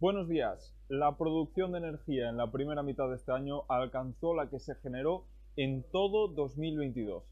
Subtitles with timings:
[0.00, 0.74] Buenos días.
[0.88, 4.74] La producción de energía en la primera mitad de este año alcanzó la que se
[4.76, 5.24] generó
[5.56, 7.24] en todo 2022.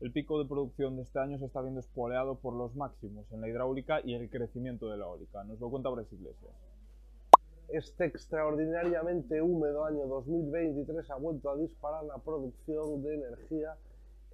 [0.00, 3.40] El pico de producción de este año se está viendo espoleado por los máximos en
[3.40, 5.44] la hidráulica y el crecimiento de la eólica.
[5.44, 6.52] Nos lo cuenta Bres Iglesias.
[7.68, 13.76] Este extraordinariamente húmedo año 2023 ha vuelto a disparar la producción de energía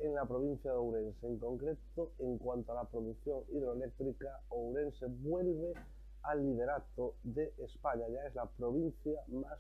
[0.00, 1.26] en la provincia de Ourense.
[1.26, 5.74] En concreto, en cuanto a la producción hidroeléctrica, Ourense vuelve
[6.22, 8.06] al liderato de España.
[8.08, 9.58] Ya es la provincia más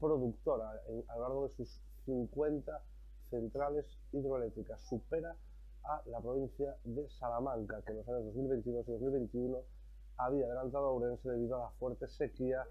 [0.00, 0.70] productora
[1.08, 2.82] a lo largo de sus 50
[3.30, 4.80] centrales hidroeléctricas.
[4.88, 5.36] Supera
[5.84, 9.58] a la provincia de Salamanca, que en los años 2022 y 2021
[10.16, 12.64] había adelantado a Ourense debido a la fuerte sequía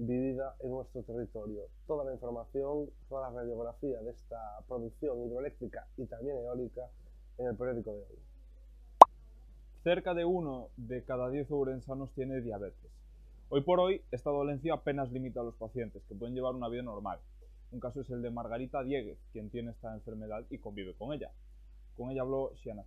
[0.00, 1.68] vivida en nuestro territorio.
[1.86, 6.88] Toda la información, toda la radiografía de esta producción hidroeléctrica y también eólica
[7.36, 8.18] en el periódico de hoy.
[9.84, 12.90] Cerca de uno de cada diez ourensanos tiene diabetes.
[13.50, 16.82] Hoy por hoy, esta dolencia apenas limita a los pacientes, que pueden llevar una vida
[16.82, 17.18] normal.
[17.72, 21.30] Un caso es el de Margarita Dieguez, quien tiene esta enfermedad y convive con ella.
[21.96, 22.84] Con ella habló Shiana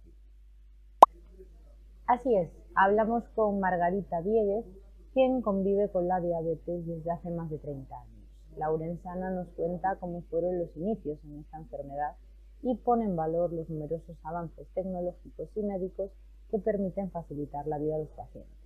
[2.08, 4.66] Así es, hablamos con Margarita Dieguez,
[5.14, 8.24] quien convive con la diabetes desde hace más de 30 años.
[8.58, 12.16] La urensana nos cuenta cómo fueron los inicios en esta enfermedad
[12.64, 16.12] y pone en valor los numerosos avances tecnológicos y médicos
[16.50, 18.58] que permiten facilitar la vida de los pacientes.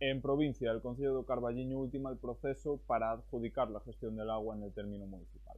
[0.00, 4.56] En provincia, el Consejo de Carballiño ultima el proceso para adjudicar la gestión del agua
[4.56, 5.56] en el término municipal.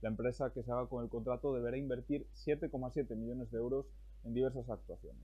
[0.00, 3.86] La empresa que se haga con el contrato deberá invertir 7,7 millones de euros
[4.24, 5.22] en diversas actuaciones.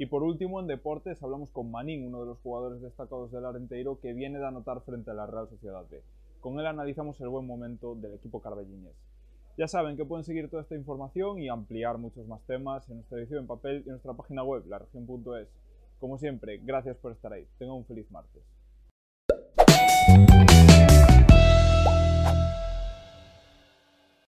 [0.00, 3.98] Y por último, en deportes, hablamos con Manín, uno de los jugadores destacados del Arenteiro,
[3.98, 6.00] que viene de anotar frente a la Real Sociedad B.
[6.40, 8.94] Con él analizamos el buen momento del equipo carballiñés.
[9.56, 13.18] Ya saben que pueden seguir toda esta información y ampliar muchos más temas en nuestra
[13.18, 15.48] edición en papel y en nuestra página web, laregion.es.
[15.98, 17.48] Como siempre, gracias por estar ahí.
[17.58, 18.44] Tengan un feliz martes.